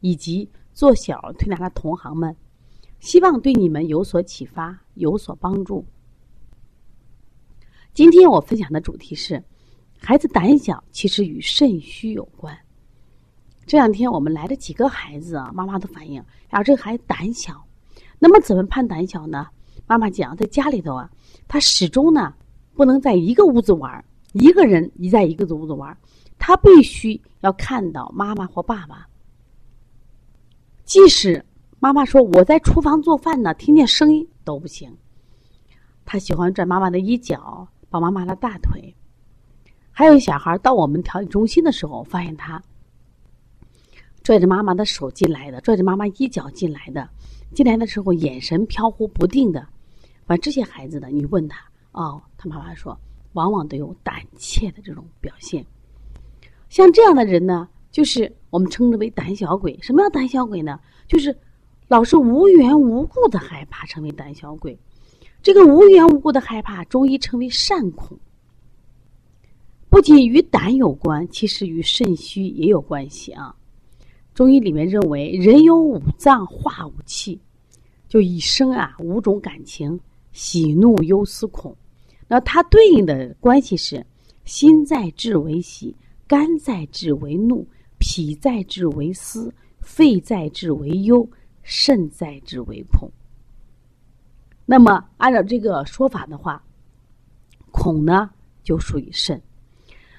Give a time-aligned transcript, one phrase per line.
[0.00, 2.34] 以及做小推拿的同行们，
[3.00, 5.84] 希望对你们有所启发，有所帮助。
[7.94, 9.42] 今天我分享的主题是：
[9.98, 12.56] 孩子胆小其实与肾虚有关。
[13.66, 17.66] 这两天我们来了几个孩子啊，妈妈的反映，然后这孩子胆小，
[18.18, 19.48] 那么怎么判胆小呢？
[19.86, 21.10] 妈妈讲，在家里头啊，
[21.48, 22.34] 他始终呢
[22.74, 24.04] 不能在一个屋子玩，
[24.34, 25.96] 一个人一在一个屋子玩，
[26.38, 29.08] 他必须要看到妈妈或爸爸。
[30.86, 31.44] 即使
[31.80, 34.96] 妈妈说我在厨房做饭呢，听见声音都不行。
[36.04, 38.94] 他喜欢拽妈妈的衣角，抱妈妈的大腿。
[39.90, 42.62] 还有小孩到我们调理中心的时候，发现他
[44.22, 47.08] 拽着妈妈的手进来的，拽着妈妈衣角进来的。
[47.52, 49.66] 进来的时候眼神飘忽不定的。
[50.24, 51.58] 反正这些孩子呢，你问他
[51.92, 52.96] 哦，他妈妈说，
[53.32, 55.66] 往往都有胆怯的这种表现。
[56.68, 57.68] 像这样的人呢？
[57.96, 59.74] 就是我们称之为胆小鬼。
[59.80, 60.78] 什么叫胆小鬼呢？
[61.08, 61.34] 就是
[61.88, 64.78] 老是无缘无故的害怕，成为胆小鬼。
[65.42, 68.18] 这个无缘无故的害怕，中医称为善恐。
[69.88, 73.56] 不仅与胆有关，其实与肾虚也有关系啊。
[74.34, 77.40] 中医里面认为，人有五脏化五气，
[78.06, 79.98] 就一生啊五种感情：
[80.32, 81.74] 喜怒忧思恐。
[82.28, 84.04] 那它对应的关系是：
[84.44, 87.66] 心在志为喜，肝在志为怒。
[87.98, 91.28] 脾在志为思，肺在志为忧，
[91.62, 93.10] 肾在志为恐。
[94.64, 96.62] 那么，按照这个说法的话，
[97.70, 98.30] 恐呢
[98.62, 99.40] 就属于肾。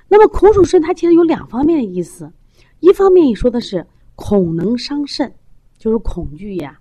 [0.08, 2.32] 那么，恐属肾，它其实有两方面的意思。
[2.80, 3.86] 一方面，你说的是
[4.16, 5.34] 恐能伤肾，
[5.78, 6.80] 就是恐惧呀。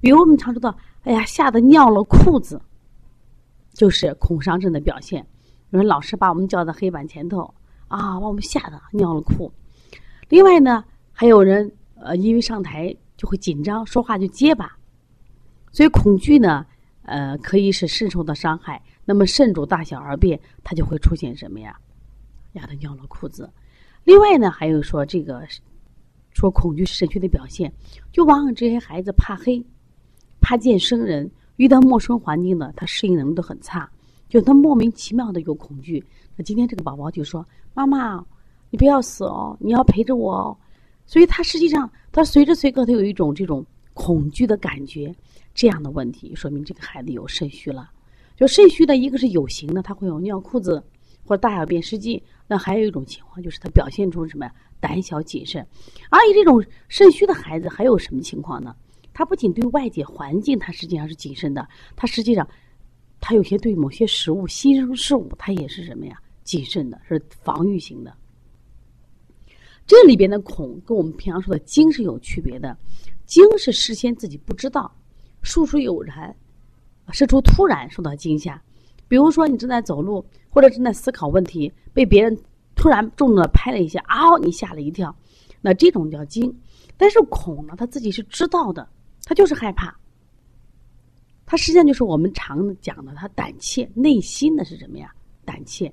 [0.00, 2.60] 比如我们常说到，哎呀，吓得尿了裤子，
[3.72, 5.26] 就是恐伤肾的表现。
[5.70, 7.52] 有人老师把我们叫到黑板前头
[7.88, 9.50] 啊，把我们吓得尿了裤。
[10.34, 14.76] 另外呢，还有人呃，因为上台就会紧张，说话就结巴，
[15.70, 16.66] 所以恐惧呢，
[17.02, 18.82] 呃，可以使肾受到伤害。
[19.04, 21.78] 那么肾主大小二便，它就会出现什么呀？
[22.54, 23.48] 压得尿了裤子。
[24.02, 25.46] 另外呢，还有说这个
[26.32, 27.72] 说恐惧肾虚的表现，
[28.10, 29.64] 就往往这些孩子怕黑，
[30.40, 33.88] 怕见生人，遇到陌生环境呢，他适应能力都很差，
[34.28, 36.04] 就他莫名其妙的有恐惧。
[36.34, 38.26] 那今天这个宝宝就说：“妈妈。”
[38.74, 39.56] 你不要死哦！
[39.60, 40.58] 你要陪着我哦，
[41.06, 45.14] 所以他实际上他随时随刻他有一种这种恐惧的感觉，
[45.54, 47.88] 这样的问题说明这个孩子有肾虚了。
[48.34, 50.82] 就肾虚的一个是有形的，他会有尿裤子
[51.24, 54.52] 或者大小便失禁；那还有一种情况就是他表现出什么呀？
[54.80, 55.64] 胆小谨慎。
[56.10, 58.74] 而且这种肾虚的孩子还有什么情况呢？
[59.12, 61.64] 他不仅对外界环境他实际上是谨慎的，
[61.94, 62.44] 他实际上
[63.20, 66.18] 他有些对某些食物、新生事物他也是什么呀？
[66.42, 68.12] 谨慎的，是防御型的。
[69.86, 72.74] 这里边的恐跟我们平常说的惊是有区别的，
[73.26, 74.90] 惊是事先自己不知道，
[75.42, 76.34] 事出有然，
[77.12, 78.60] 事出突然受到惊吓。
[79.08, 82.34] 比如说你正在走路或者正在思考问题，被别人
[82.74, 85.14] 突然重重的拍了一下，啊，你吓了一跳，
[85.60, 86.50] 那这种叫惊。
[86.96, 88.88] 但是恐呢，他自己是知道的，
[89.24, 89.94] 他就是害怕，
[91.44, 95.14] 他实际上就是我们常讲的，他胆怯，内心的是什么呀？
[95.44, 95.92] 胆怯。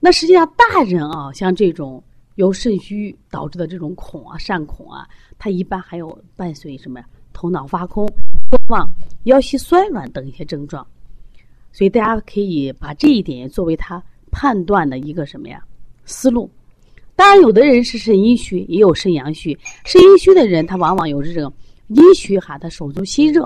[0.00, 2.02] 那实际上大人啊，像这种。
[2.36, 5.08] 由肾虚导致的这种恐啊、善恐啊，
[5.38, 7.06] 它一般还有伴随什么呀？
[7.32, 8.06] 头脑发空、
[8.50, 8.88] 健忘、
[9.24, 10.86] 腰膝酸软等一些症状。
[11.72, 15.60] 所以大家可以把这一点作为他判断的一个什么呀
[16.04, 16.48] 思路。
[17.16, 19.56] 当然，有的人是肾阴虚，也有肾阳虚。
[19.84, 21.52] 肾阴虚的人，他往往有这种
[21.88, 23.44] 阴虚哈，他手足心热；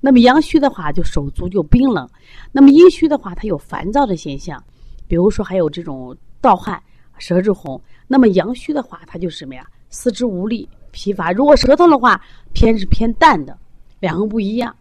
[0.00, 2.04] 那么阳虚的话，就手足就冰冷；
[2.50, 4.62] 那么阴虚的话，他有烦躁的现象，
[5.06, 6.80] 比如说还有这种盗汗。
[7.20, 9.64] 舌质红，那么阳虚的话，它就是什么呀？
[9.90, 11.30] 四肢无力、疲乏。
[11.30, 12.20] 如果舌头的话，
[12.52, 13.56] 偏是偏淡的，
[14.00, 14.74] 两个不一样。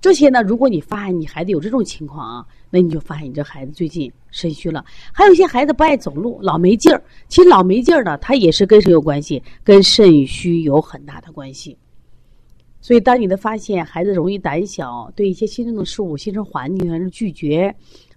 [0.00, 4.84] 这些呢，如果你发现你孩子有这种情况啊，那你就发现你这孩子最近肾虚了。
[5.12, 7.00] 还有一些孩子不爱走路，老没劲儿。
[7.28, 9.40] 其实老没劲儿呢，他也是跟谁有关系？
[9.62, 11.78] 跟肾虚有很大的关系。
[12.80, 17.72] 所以，当你的发现孩子容易胆小，对一些新生的事物、新生环境还是拒绝。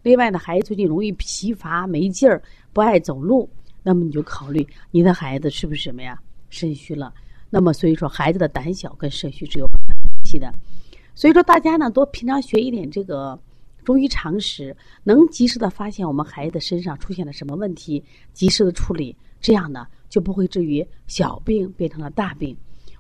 [0.05, 2.39] 另外呢，孩子最近容易疲乏、没劲儿，
[2.71, 3.49] 不爱走路，
[3.81, 6.15] 那么你就考虑你的孩子是不是什么呀？
[6.51, 7.11] 肾虚了。
[7.49, 9.81] 那么所以说，孩子的胆小跟肾虚是有关
[10.23, 10.53] 系的。
[11.15, 13.39] 所以说，大家呢多平常学一点这个
[13.83, 22.55] 中医常识，能及时的发现我们孩子身上出现了什么问题，及时的处理，这样呢就不会至于小病变成了大病。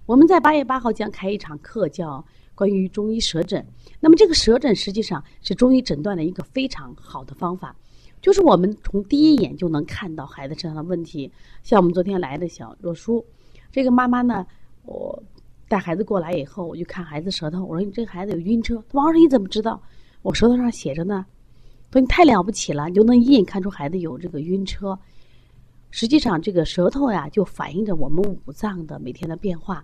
[0.07, 2.25] 我们在八月八号将开一场课，叫
[2.55, 3.63] 关于中医舌诊。
[3.99, 7.75] 那么这个舌诊实际上是中医诊断的一个非常好的方法，
[8.21, 11.31] 就是我们从第一眼就能看到孩子身上的问题。
[11.61, 13.23] 像我们昨天来的小若书，
[13.71, 14.45] 这个妈妈呢，
[14.83, 15.21] 我。
[15.67, 17.65] 带孩子过来以后，我就看孩子舌头。
[17.65, 19.81] 我说：“你这孩子有晕车。”王老师，你怎么知道？
[20.21, 21.25] 我舌头上写着呢。
[21.91, 24.97] 说你太了不起了，你就能一眼看出孩子有这个晕车。
[25.89, 29.83] 实际上，这个舌头呀，就反映着我们五脏的每天的变化。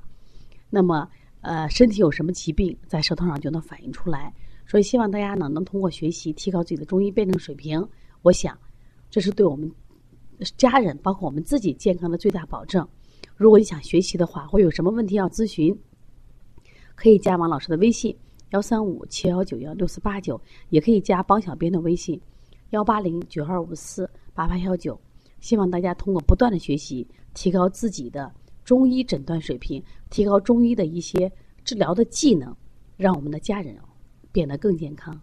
[0.70, 1.10] 那么，
[1.42, 4.34] 呃，身体有什么疾病，在舌头上就能反映出来。
[4.66, 7.86] 所以，希望大家呢，能通过学习提高自己的中医辩证水平。
[8.22, 8.58] 我想，
[9.10, 9.70] 这是对我们
[10.56, 12.88] 家人，包括我们自己健康的最大保证。
[13.36, 15.78] 如果你想学习的话，或有什么问题要咨询，
[16.96, 18.16] 可以加王老师的微信
[18.52, 20.40] 幺三五七幺九幺六四八九，
[20.70, 22.22] 也可以加帮小编的微信
[22.70, 25.00] 幺八零九二五四八八幺九。
[25.40, 28.32] 希望大家通过不断的学习，提高自己的
[28.72, 31.30] 中医诊断水平，提高中医的一些
[31.66, 32.56] 治疗的技能，
[32.96, 33.78] 让我们的家人
[34.32, 35.20] 变得更健康。